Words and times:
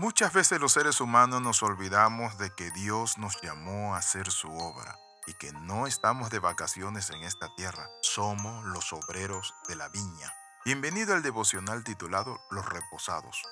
Muchas 0.00 0.32
veces 0.32 0.58
los 0.62 0.72
seres 0.72 0.98
humanos 1.02 1.42
nos 1.42 1.62
olvidamos 1.62 2.38
de 2.38 2.48
que 2.54 2.70
Dios 2.70 3.18
nos 3.18 3.38
llamó 3.42 3.94
a 3.94 3.98
hacer 3.98 4.30
su 4.30 4.48
obra 4.50 4.98
y 5.26 5.34
que 5.34 5.52
no 5.52 5.86
estamos 5.86 6.30
de 6.30 6.38
vacaciones 6.38 7.10
en 7.10 7.22
esta 7.22 7.54
tierra, 7.54 7.86
somos 8.00 8.64
los 8.64 8.94
obreros 8.94 9.54
de 9.68 9.76
la 9.76 9.90
viña. 9.90 10.32
Bienvenido 10.64 11.12
al 11.12 11.22
devocional 11.22 11.84
titulado 11.84 12.40
Los 12.50 12.66
Reposados. 12.66 13.42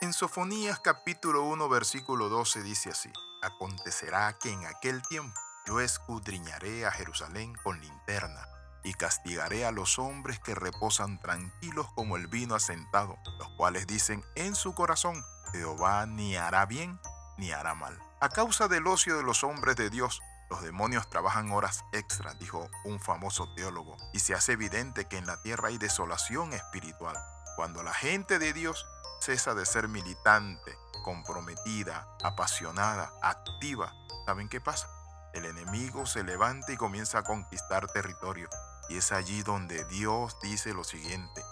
En 0.00 0.14
Sofonías 0.14 0.80
capítulo 0.80 1.42
1 1.42 1.68
versículo 1.68 2.30
12 2.30 2.62
dice 2.62 2.88
así, 2.88 3.12
Acontecerá 3.42 4.38
que 4.38 4.50
en 4.50 4.64
aquel 4.64 5.02
tiempo 5.02 5.38
yo 5.66 5.78
escudriñaré 5.78 6.86
a 6.86 6.90
Jerusalén 6.90 7.54
con 7.62 7.78
linterna 7.78 8.48
y 8.82 8.94
castigaré 8.94 9.66
a 9.66 9.72
los 9.72 9.98
hombres 9.98 10.40
que 10.40 10.54
reposan 10.54 11.20
tranquilos 11.20 11.86
como 11.94 12.16
el 12.16 12.28
vino 12.28 12.54
asentado, 12.54 13.18
los 13.38 13.48
cuales 13.58 13.86
dicen 13.86 14.24
en 14.36 14.54
su 14.54 14.74
corazón, 14.74 15.22
Jehová 15.52 16.06
ni 16.06 16.36
hará 16.36 16.66
bien 16.66 16.98
ni 17.36 17.52
hará 17.52 17.74
mal. 17.74 17.98
A 18.20 18.28
causa 18.28 18.68
del 18.68 18.86
ocio 18.86 19.16
de 19.16 19.22
los 19.22 19.44
hombres 19.44 19.76
de 19.76 19.90
Dios, 19.90 20.20
los 20.50 20.62
demonios 20.62 21.08
trabajan 21.08 21.50
horas 21.50 21.84
extra, 21.92 22.34
dijo 22.34 22.68
un 22.84 23.00
famoso 23.00 23.52
teólogo, 23.54 23.96
y 24.12 24.20
se 24.20 24.34
hace 24.34 24.52
evidente 24.52 25.06
que 25.06 25.16
en 25.16 25.26
la 25.26 25.40
tierra 25.42 25.68
hay 25.68 25.78
desolación 25.78 26.52
espiritual. 26.52 27.16
Cuando 27.56 27.82
la 27.82 27.94
gente 27.94 28.38
de 28.38 28.52
Dios 28.52 28.86
cesa 29.20 29.54
de 29.54 29.64
ser 29.66 29.88
militante, 29.88 30.76
comprometida, 31.04 32.06
apasionada, 32.22 33.12
activa, 33.22 33.92
¿saben 34.26 34.48
qué 34.48 34.60
pasa? 34.60 34.88
El 35.32 35.46
enemigo 35.46 36.06
se 36.06 36.22
levanta 36.22 36.72
y 36.72 36.76
comienza 36.76 37.18
a 37.18 37.24
conquistar 37.24 37.86
territorio. 37.86 38.48
Y 38.88 38.98
es 38.98 39.12
allí 39.12 39.42
donde 39.42 39.84
Dios 39.86 40.36
dice 40.42 40.74
lo 40.74 40.84
siguiente. 40.84 41.42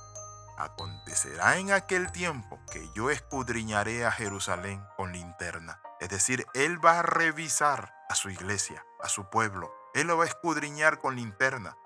Acontecerá 0.61 1.57
en 1.57 1.73
aquel 1.73 2.13
tiempo 2.13 2.61
que 2.71 2.87
yo 2.95 3.09
escudriñaré 3.09 4.05
a 4.05 4.13
Jerusalén 4.13 4.85
con 4.95 5.11
linterna. 5.11 5.81
Es 6.01 6.11
decir, 6.11 6.45
Él 6.53 6.85
va 6.85 6.99
a 6.99 7.03
revisar 7.03 7.95
a 8.11 8.15
su 8.15 8.29
iglesia, 8.29 8.85
a 9.03 9.09
su 9.09 9.31
pueblo. 9.31 9.73
Él 9.95 10.09
lo 10.09 10.19
va 10.19 10.25
a 10.25 10.27
escudriñar 10.27 10.99
con 10.99 11.17
linterna. 11.17 11.79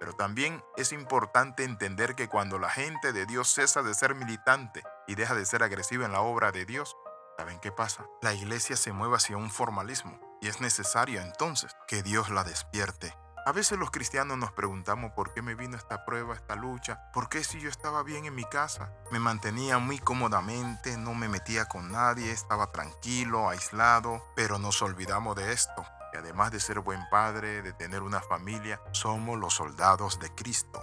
Pero 0.00 0.14
también 0.14 0.64
es 0.78 0.92
importante 0.92 1.64
entender 1.64 2.14
que 2.14 2.28
cuando 2.28 2.58
la 2.58 2.70
gente 2.70 3.12
de 3.12 3.26
Dios 3.26 3.52
cesa 3.52 3.82
de 3.82 3.92
ser 3.92 4.14
militante 4.14 4.82
y 5.06 5.16
deja 5.16 5.34
de 5.34 5.44
ser 5.44 5.62
agresiva 5.62 6.06
en 6.06 6.12
la 6.12 6.22
obra 6.22 6.50
de 6.50 6.64
Dios, 6.64 6.96
¿saben 7.36 7.60
qué 7.60 7.72
pasa? 7.72 8.06
La 8.22 8.32
iglesia 8.32 8.76
se 8.76 8.92
mueve 8.92 9.16
hacia 9.16 9.36
un 9.36 9.50
formalismo 9.50 10.18
y 10.40 10.48
es 10.48 10.62
necesario 10.62 11.20
entonces 11.20 11.76
que 11.86 12.02
Dios 12.02 12.30
la 12.30 12.42
despierte 12.42 13.14
a 13.46 13.52
veces 13.52 13.78
los 13.78 13.90
cristianos 13.90 14.38
nos 14.38 14.52
preguntamos 14.52 15.12
por 15.12 15.34
qué 15.34 15.42
me 15.42 15.54
vino 15.54 15.76
esta 15.76 16.04
prueba, 16.06 16.34
esta 16.34 16.56
lucha, 16.56 17.10
por 17.12 17.28
qué 17.28 17.44
si 17.44 17.60
yo 17.60 17.68
estaba 17.68 18.02
bien 18.02 18.24
en 18.24 18.34
mi 18.34 18.44
casa, 18.44 18.90
me 19.10 19.18
mantenía 19.18 19.78
muy 19.78 19.98
cómodamente, 19.98 20.96
no 20.96 21.14
me 21.14 21.28
metía 21.28 21.66
con 21.66 21.92
nadie, 21.92 22.30
estaba 22.30 22.72
tranquilo, 22.72 23.50
aislado, 23.50 24.24
pero 24.34 24.58
nos 24.58 24.80
olvidamos 24.80 25.36
de 25.36 25.52
esto, 25.52 25.84
que 26.10 26.18
además 26.18 26.52
de 26.52 26.60
ser 26.60 26.80
buen 26.80 27.06
padre, 27.10 27.60
de 27.60 27.74
tener 27.74 28.02
una 28.02 28.20
familia, 28.20 28.80
somos 28.92 29.38
los 29.38 29.54
soldados 29.54 30.18
de 30.20 30.34
Cristo. 30.34 30.82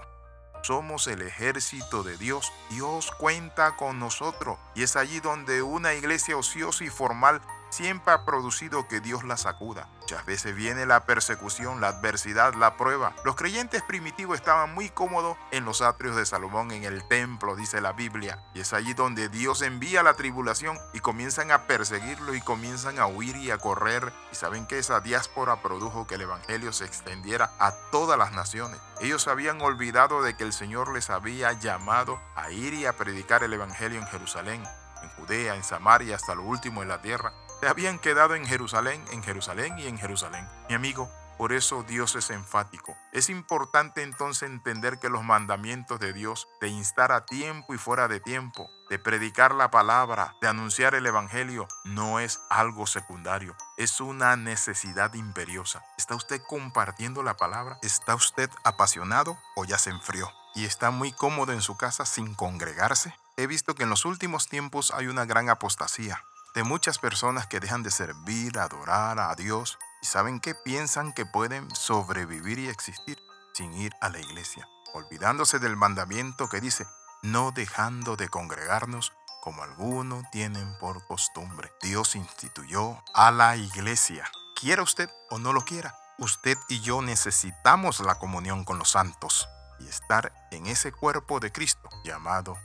Somos 0.64 1.08
el 1.08 1.24
ejército 1.24 2.04
de 2.04 2.18
Dios. 2.18 2.54
Dios 2.70 3.12
cuenta 3.18 3.76
con 3.78 3.98
nosotros. 3.98 4.60
Y 4.76 4.84
es 4.84 4.96
allí 4.96 5.20
donde 5.20 5.64
una 5.64 5.96
iglesia 5.96 6.38
ociosa 6.38 6.84
y 6.84 6.90
formal 6.90 7.42
siempre 7.72 8.14
ha 8.14 8.26
producido 8.26 8.88
que 8.88 9.00
Dios 9.00 9.24
la 9.24 9.38
sacuda. 9.38 9.88
Muchas 10.02 10.26
veces 10.26 10.56
viene 10.56 10.86
la 10.86 11.06
persecución, 11.06 11.80
la 11.80 11.88
adversidad, 11.88 12.54
la 12.54 12.76
prueba. 12.76 13.16
Los 13.24 13.36
creyentes 13.36 13.82
primitivos 13.82 14.36
estaban 14.36 14.74
muy 14.74 14.90
cómodos 14.90 15.38
en 15.52 15.64
los 15.64 15.82
atrios 15.82 16.16
de 16.18 16.26
Salomón, 16.26 16.72
en 16.72 16.84
el 16.84 17.08
templo, 17.08 17.56
dice 17.56 17.80
la 17.80 17.94
Biblia. 17.94 18.44
Y 18.54 18.60
es 18.60 18.74
allí 18.74 18.94
donde 18.94 19.30
Dios 19.30 19.62
envía 19.62 20.04
la 20.04 20.16
tribulación 20.16 20.78
y 20.94 21.00
comienzan 21.00 21.52
a 21.52 21.66
perseguirlo 21.66 22.36
y 22.36 22.42
comienzan 22.42 23.00
a 23.00 23.08
huir 23.08 23.38
y 23.38 23.52
a 23.52 23.58
correr. 23.58 24.12
Y 24.32 24.36
saben 24.36 24.68
que 24.68 24.80
esa 24.80 25.00
diáspora 25.00 25.62
produjo 25.62 26.08
que 26.08 26.16
el 26.16 26.22
Evangelio 26.22 26.74
se 26.74 26.86
extendiera 26.86 27.52
a 27.58 27.72
todas 27.92 28.18
las 28.18 28.34
naciones. 28.34 28.80
Ellos 29.00 29.28
habían 29.30 29.62
olvidado 29.62 30.22
de 30.22 30.36
que 30.36 30.44
el 30.44 30.52
Señor 30.52 30.94
les 30.94 31.10
había 31.10 31.54
llamado 31.54 32.20
a 32.36 32.52
ir 32.52 32.74
y 32.74 32.86
a 32.86 32.98
predicar 32.98 33.44
el 33.44 33.54
Evangelio 33.54 34.00
en 34.00 34.08
Jerusalén, 34.08 34.62
en 35.02 35.10
Judea, 35.12 35.56
en 35.56 35.64
Samaria, 35.64 36.18
hasta 36.18 36.36
lo 36.36 36.44
último 36.44 36.82
en 36.82 36.90
la 36.90 37.02
tierra 37.02 37.34
se 37.62 37.68
habían 37.68 38.00
quedado 38.00 38.34
en 38.34 38.44
Jerusalén, 38.44 39.06
en 39.12 39.22
Jerusalén 39.22 39.78
y 39.78 39.86
en 39.86 40.00
Jerusalén. 40.00 40.50
Mi 40.68 40.74
amigo, 40.74 41.12
por 41.38 41.54
eso 41.54 41.84
Dios 41.84 42.16
es 42.16 42.32
enfático. 42.32 42.98
Es 43.12 43.30
importante 43.30 44.02
entonces 44.02 44.50
entender 44.50 44.98
que 44.98 45.10
los 45.10 45.24
mandamientos 45.24 46.00
de 46.00 46.12
Dios, 46.12 46.48
de 46.60 46.70
instar 46.70 47.12
a 47.12 47.28
tiempo 47.28 47.76
y 47.76 47.78
fuera 47.78 48.08
de 48.08 48.20
tiempo, 48.20 48.68
de 48.90 48.98
predicar 48.98 49.54
la 49.54 49.70
palabra, 49.70 50.36
de 50.42 50.48
anunciar 50.48 50.96
el 50.96 51.06
Evangelio, 51.06 51.68
no 51.86 52.20
es 52.20 52.42
algo 52.50 52.88
secundario, 52.88 53.56
es 53.78 54.02
una 54.02 54.36
necesidad 54.38 55.14
imperiosa. 55.14 55.86
¿Está 56.00 56.16
usted 56.16 56.42
compartiendo 56.42 57.22
la 57.22 57.38
palabra? 57.38 57.78
¿Está 57.84 58.16
usted 58.16 58.50
apasionado 58.64 59.38
o 59.56 59.66
ya 59.66 59.78
se 59.78 59.92
enfrió? 59.92 60.32
¿Y 60.56 60.66
está 60.66 60.90
muy 60.90 61.12
cómodo 61.12 61.54
en 61.54 61.62
su 61.62 61.78
casa 61.78 62.08
sin 62.08 62.34
congregarse? 62.34 63.16
He 63.38 63.46
visto 63.46 63.76
que 63.76 63.84
en 63.84 63.92
los 63.92 64.06
últimos 64.06 64.48
tiempos 64.48 64.92
hay 64.92 65.06
una 65.06 65.26
gran 65.26 65.48
apostasía 65.50 66.24
de 66.54 66.64
muchas 66.64 67.00
personas 67.00 67.48
que 67.48 67.60
dejan 67.60 67.84
de 67.84 67.92
servir, 67.92 68.60
adorar 68.60 69.20
a 69.20 69.34
Dios 69.36 69.78
y 70.02 70.06
saben 70.06 70.40
que 70.40 70.56
piensan 70.56 71.14
que 71.14 71.26
pueden 71.26 71.74
sobrevivir 71.74 72.60
y 72.60 72.68
existir 72.68 73.18
sin 73.54 73.74
ir 73.74 73.94
a 74.02 74.10
la 74.10 74.20
iglesia, 74.20 74.68
olvidándose 74.94 75.60
del 75.60 75.76
mandamiento 75.76 76.50
que 76.50 76.62
dice, 76.62 76.86
no 77.22 77.52
dejando 77.52 78.16
de 78.16 78.30
congregarnos 78.30 79.14
como 79.42 79.64
algunos 79.64 80.24
tienen 80.32 80.78
por 80.80 81.06
costumbre. 81.08 81.72
Dios 81.82 82.16
instituyó 82.16 83.04
a 83.14 83.32
la 83.32 83.56
iglesia. 83.56 84.30
Quiera 84.56 84.84
usted 84.84 85.10
o 85.30 85.40
no 85.40 85.54
lo 85.54 85.62
quiera, 85.62 85.96
usted 86.20 86.58
y 86.70 86.82
yo 86.82 87.02
necesitamos 87.02 88.00
la 88.02 88.16
comunión 88.16 88.64
con 88.64 88.78
los 88.78 88.92
santos 88.92 89.48
y 89.80 89.88
estar 89.88 90.32
en 90.52 90.68
ese 90.68 90.92
cuerpo 90.92 91.40
de 91.40 91.52
Cristo 91.52 91.90
llamado. 92.04 92.58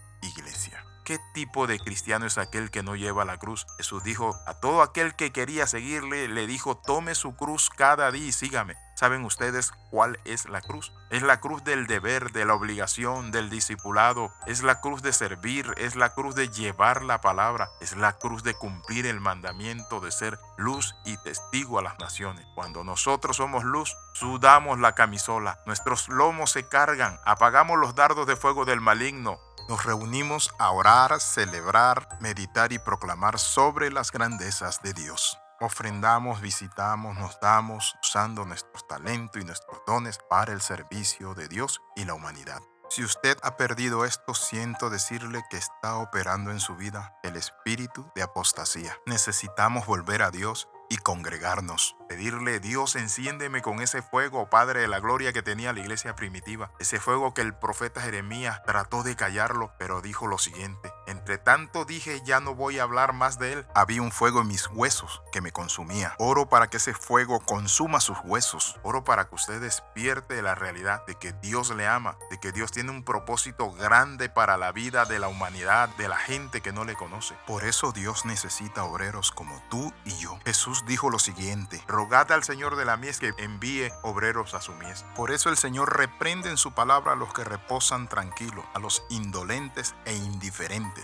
¿Qué 1.06 1.20
tipo 1.32 1.68
de 1.68 1.78
cristiano 1.78 2.26
es 2.26 2.36
aquel 2.36 2.72
que 2.72 2.82
no 2.82 2.96
lleva 2.96 3.24
la 3.24 3.38
cruz? 3.38 3.64
Jesús 3.76 4.02
dijo 4.02 4.40
a 4.44 4.54
todo 4.54 4.82
aquel 4.82 5.14
que 5.14 5.30
quería 5.30 5.68
seguirle, 5.68 6.26
le 6.26 6.48
dijo, 6.48 6.78
tome 6.78 7.14
su 7.14 7.36
cruz 7.36 7.70
cada 7.70 8.10
día 8.10 8.26
y 8.26 8.32
sígame. 8.32 8.74
¿Saben 8.96 9.24
ustedes 9.24 9.70
cuál 9.90 10.18
es 10.24 10.48
la 10.48 10.60
cruz? 10.62 10.92
Es 11.10 11.22
la 11.22 11.38
cruz 11.38 11.62
del 11.62 11.86
deber, 11.86 12.32
de 12.32 12.44
la 12.44 12.54
obligación, 12.54 13.30
del 13.30 13.50
discipulado. 13.50 14.32
Es 14.46 14.64
la 14.64 14.80
cruz 14.80 15.00
de 15.00 15.12
servir, 15.12 15.72
es 15.76 15.94
la 15.94 16.08
cruz 16.08 16.34
de 16.34 16.48
llevar 16.48 17.04
la 17.04 17.20
palabra. 17.20 17.70
Es 17.80 17.94
la 17.94 18.14
cruz 18.14 18.42
de 18.42 18.54
cumplir 18.54 19.06
el 19.06 19.20
mandamiento 19.20 20.00
de 20.00 20.10
ser 20.10 20.40
luz 20.56 20.96
y 21.04 21.18
testigo 21.18 21.78
a 21.78 21.82
las 21.82 22.00
naciones. 22.00 22.44
Cuando 22.56 22.82
nosotros 22.82 23.36
somos 23.36 23.62
luz, 23.62 23.94
sudamos 24.14 24.80
la 24.80 24.96
camisola, 24.96 25.60
nuestros 25.66 26.08
lomos 26.08 26.50
se 26.50 26.66
cargan, 26.66 27.20
apagamos 27.24 27.78
los 27.78 27.94
dardos 27.94 28.26
de 28.26 28.34
fuego 28.34 28.64
del 28.64 28.80
maligno, 28.80 29.38
nos 29.69 29.84
reunimos 29.84 30.54
a 30.59 30.71
orar, 30.71 31.21
celebrar, 31.21 32.09
meditar 32.21 32.72
y 32.72 32.78
proclamar 32.78 33.38
sobre 33.38 33.91
las 33.91 34.12
grandezas 34.12 34.82
de 34.82 34.93
Dios. 34.93 35.38
Ofrendamos, 35.60 36.41
visitamos, 36.41 37.16
nos 37.16 37.41
damos 37.41 37.97
usando 38.03 38.44
nuestros 38.44 38.87
talentos 38.87 39.41
y 39.41 39.44
nuestros 39.44 39.81
dones 39.87 40.19
para 40.28 40.53
el 40.53 40.60
servicio 40.60 41.34
de 41.34 41.49
Dios 41.49 41.81
y 41.97 42.04
la 42.04 42.15
humanidad. 42.15 42.60
Si 42.88 43.03
usted 43.03 43.37
ha 43.43 43.56
perdido 43.56 44.04
esto, 44.04 44.34
siento 44.34 44.91
decirle 44.91 45.43
que 45.50 45.56
está 45.56 45.97
operando 45.97 46.50
en 46.50 46.60
su 46.60 46.77
vida 46.77 47.19
el 47.22 47.37
espíritu 47.37 48.10
de 48.15 48.22
apostasía. 48.22 48.97
Necesitamos 49.06 49.87
volver 49.87 50.22
a 50.22 50.31
Dios 50.31 50.69
y 50.88 50.97
congregarnos. 50.98 51.97
Pedirle, 52.08 52.60
Dios, 52.60 52.97
enciéndeme 52.97 53.62
con 53.62 53.80
ese 53.80 54.02
fuego, 54.02 54.48
Padre 54.50 54.80
de 54.80 54.88
la 54.88 55.00
gloria 55.00 55.32
que 55.32 55.42
tenía 55.42 55.72
la 55.72 55.80
iglesia 55.80 56.14
primitiva. 56.16 56.70
Ese 56.78 57.00
fuego 57.00 57.34
que 57.34 57.42
el 57.42 57.54
profeta 57.54 58.00
Jeremías 58.00 58.62
trató 58.64 59.02
de 59.02 59.16
callarlo, 59.16 59.72
pero 59.78 60.00
dijo 60.00 60.26
lo 60.26 60.38
siguiente. 60.38 60.92
Entre 61.06 61.38
tanto 61.38 61.84
dije, 61.84 62.22
ya 62.24 62.41
no 62.41 62.54
voy 62.54 62.78
a 62.78 62.82
hablar 62.82 63.12
más 63.12 63.38
de 63.38 63.53
él. 63.53 63.66
Había 63.74 64.03
un 64.03 64.12
fuego 64.12 64.41
en 64.41 64.48
mis 64.48 64.68
huesos 64.68 65.22
que 65.32 65.41
me 65.41 65.53
consumía. 65.53 66.14
Oro 66.18 66.48
para 66.48 66.68
que 66.68 66.78
ese 66.78 66.94
fuego 66.94 67.41
consuma 67.41 68.00
sus 68.00 68.18
huesos. 68.24 68.78
Oro 68.82 69.04
para 69.04 69.28
que 69.28 69.34
usted 69.34 69.60
despierte 69.60 70.34
de 70.34 70.42
la 70.42 70.54
realidad 70.54 71.04
de 71.06 71.14
que 71.14 71.32
Dios 71.32 71.74
le 71.74 71.86
ama, 71.86 72.16
de 72.30 72.38
que 72.38 72.53
Dios 72.53 72.72
tiene 72.72 72.91
un 72.91 73.04
propósito 73.04 73.70
grande 73.72 74.28
para 74.28 74.56
la 74.56 74.72
vida 74.72 75.04
de 75.04 75.18
la 75.18 75.28
humanidad, 75.28 75.88
de 75.97 76.08
la 76.08 76.16
gente 76.16 76.60
que 76.60 76.72
no 76.72 76.84
le 76.84 76.94
conoce. 76.94 77.34
Por 77.47 77.64
eso 77.64 77.92
Dios 77.92 78.24
necesita 78.24 78.84
obreros 78.84 79.30
como 79.30 79.62
tú 79.70 79.92
y 80.04 80.16
yo. 80.18 80.38
Jesús 80.44 80.84
dijo 80.86 81.10
lo 81.10 81.18
siguiente, 81.18 81.82
rogad 81.86 82.32
al 82.32 82.44
Señor 82.44 82.76
de 82.76 82.84
la 82.84 82.97
mies 82.97 83.18
que 83.18 83.34
envíe 83.38 83.92
obreros 84.02 84.54
a 84.54 84.60
su 84.60 84.72
mies. 84.72 85.04
Por 85.14 85.30
eso 85.30 85.50
el 85.50 85.56
Señor 85.56 85.97
reprende 85.97 86.50
en 86.50 86.56
su 86.56 86.72
palabra 86.72 87.12
a 87.12 87.16
los 87.16 87.32
que 87.32 87.44
reposan 87.44 88.09
tranquilos, 88.09 88.64
a 88.74 88.78
los 88.78 89.02
indolentes 89.10 89.94
e 90.04 90.14
indiferentes. 90.14 90.96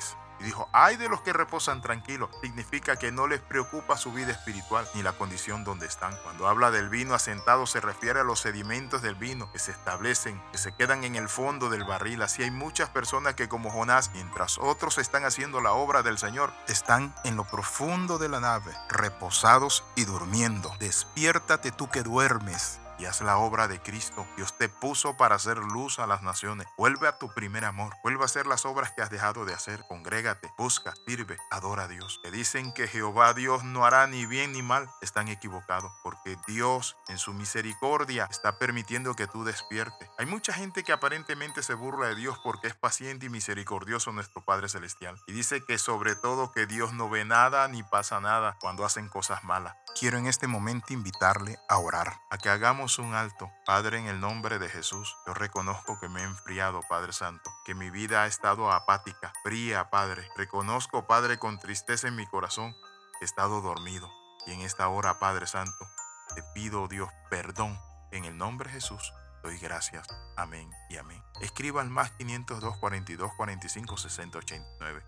Y 0.42 0.44
dijo, 0.44 0.68
ay 0.72 0.96
de 0.96 1.08
los 1.08 1.20
que 1.20 1.32
reposan 1.32 1.82
tranquilos. 1.82 2.28
Significa 2.42 2.96
que 2.96 3.12
no 3.12 3.28
les 3.28 3.40
preocupa 3.40 3.96
su 3.96 4.12
vida 4.12 4.32
espiritual 4.32 4.88
ni 4.94 5.02
la 5.02 5.12
condición 5.12 5.62
donde 5.62 5.86
están. 5.86 6.16
Cuando 6.24 6.48
habla 6.48 6.72
del 6.72 6.88
vino 6.88 7.14
asentado 7.14 7.64
se 7.66 7.80
refiere 7.80 8.20
a 8.20 8.24
los 8.24 8.40
sedimentos 8.40 9.02
del 9.02 9.14
vino 9.14 9.52
que 9.52 9.60
se 9.60 9.70
establecen, 9.70 10.42
que 10.50 10.58
se 10.58 10.74
quedan 10.74 11.04
en 11.04 11.14
el 11.14 11.28
fondo 11.28 11.70
del 11.70 11.84
barril. 11.84 12.22
Así 12.22 12.42
hay 12.42 12.50
muchas 12.50 12.88
personas 12.88 13.34
que 13.36 13.48
como 13.48 13.70
Jonás, 13.70 14.10
mientras 14.14 14.58
otros 14.58 14.98
están 14.98 15.24
haciendo 15.24 15.60
la 15.60 15.72
obra 15.72 16.02
del 16.02 16.18
Señor, 16.18 16.52
están 16.66 17.14
en 17.22 17.36
lo 17.36 17.44
profundo 17.44 18.18
de 18.18 18.28
la 18.28 18.40
nave, 18.40 18.72
reposados 18.88 19.84
y 19.94 20.06
durmiendo. 20.06 20.74
Despiértate 20.80 21.70
tú 21.70 21.88
que 21.88 22.02
duermes 22.02 22.81
y 23.02 23.06
haz 23.06 23.20
la 23.20 23.36
obra 23.38 23.66
de 23.66 23.80
Cristo. 23.80 24.24
Dios 24.36 24.56
te 24.56 24.68
puso 24.68 25.16
para 25.16 25.34
hacer 25.34 25.58
luz 25.58 25.98
a 25.98 26.06
las 26.06 26.22
naciones. 26.22 26.68
Vuelve 26.78 27.08
a 27.08 27.18
tu 27.18 27.34
primer 27.34 27.64
amor. 27.64 27.92
Vuelve 28.04 28.22
a 28.22 28.26
hacer 28.26 28.46
las 28.46 28.64
obras 28.64 28.92
que 28.92 29.02
has 29.02 29.10
dejado 29.10 29.44
de 29.44 29.52
hacer. 29.52 29.84
Congrégate, 29.88 30.52
busca, 30.56 30.94
sirve, 31.04 31.36
adora 31.50 31.84
a 31.84 31.88
Dios. 31.88 32.20
Que 32.22 32.30
dicen 32.30 32.72
que 32.72 32.86
Jehová 32.86 33.34
Dios 33.34 33.64
no 33.64 33.84
hará 33.84 34.06
ni 34.06 34.24
bien 34.24 34.52
ni 34.52 34.62
mal. 34.62 34.88
Están 35.00 35.26
equivocados 35.26 35.90
porque 36.04 36.36
Dios 36.46 36.96
en 37.08 37.18
su 37.18 37.34
misericordia 37.34 38.28
está 38.30 38.56
permitiendo 38.60 39.16
que 39.16 39.26
tú 39.26 39.42
despiertes. 39.42 40.08
Hay 40.16 40.26
mucha 40.26 40.52
gente 40.52 40.84
que 40.84 40.92
aparentemente 40.92 41.64
se 41.64 41.74
burla 41.74 42.06
de 42.06 42.14
Dios 42.14 42.38
porque 42.44 42.68
es 42.68 42.76
paciente 42.76 43.26
y 43.26 43.30
misericordioso 43.30 44.12
nuestro 44.12 44.44
Padre 44.44 44.68
Celestial. 44.68 45.20
Y 45.26 45.32
dice 45.32 45.64
que 45.64 45.78
sobre 45.78 46.14
todo 46.14 46.52
que 46.52 46.66
Dios 46.66 46.92
no 46.92 47.10
ve 47.10 47.24
nada 47.24 47.66
ni 47.66 47.82
pasa 47.82 48.20
nada 48.20 48.56
cuando 48.60 48.84
hacen 48.84 49.08
cosas 49.08 49.42
malas. 49.42 49.74
Quiero 49.98 50.18
en 50.18 50.26
este 50.26 50.46
momento 50.46 50.92
invitarle 50.92 51.58
a 51.68 51.78
orar, 51.78 52.20
a 52.30 52.38
que 52.38 52.48
hagamos 52.48 52.98
un 52.98 53.14
alto. 53.14 53.50
Padre, 53.66 53.98
en 53.98 54.06
el 54.06 54.20
nombre 54.20 54.58
de 54.58 54.68
Jesús, 54.68 55.16
yo 55.26 55.34
reconozco 55.34 56.00
que 56.00 56.08
me 56.08 56.22
he 56.22 56.24
enfriado, 56.24 56.80
Padre 56.88 57.12
Santo, 57.12 57.50
que 57.64 57.74
mi 57.74 57.90
vida 57.90 58.22
ha 58.22 58.26
estado 58.26 58.72
apática, 58.72 59.32
fría, 59.44 59.90
Padre. 59.90 60.26
Reconozco, 60.36 61.06
Padre, 61.06 61.38
con 61.38 61.58
tristeza 61.58 62.08
en 62.08 62.16
mi 62.16 62.26
corazón, 62.26 62.74
he 63.20 63.24
estado 63.24 63.60
dormido. 63.60 64.10
Y 64.46 64.52
en 64.52 64.62
esta 64.62 64.88
hora, 64.88 65.18
Padre 65.18 65.46
Santo, 65.46 65.86
te 66.34 66.42
pido, 66.54 66.88
Dios, 66.88 67.10
perdón. 67.30 67.78
En 68.10 68.24
el 68.24 68.36
nombre 68.36 68.68
de 68.68 68.74
Jesús, 68.74 69.12
doy 69.42 69.58
gracias. 69.58 70.06
Amén 70.36 70.70
y 70.88 70.96
amén. 70.96 71.22
Escriba 71.40 71.80
al 71.82 71.90
más 71.90 72.10
502 72.12 72.78
42 72.78 73.32
45 73.36 73.96
60 73.96 74.38
89. 74.38 75.02